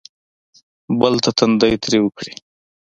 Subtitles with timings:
[0.99, 2.33] بل ته تندی تریو کړي.